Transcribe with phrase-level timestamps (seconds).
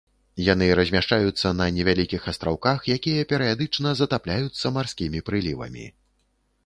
[0.43, 5.85] Яны размяшчаюцца на невялікіх астраўках, якія перыядычна затапляюцца марскімі прылівамі.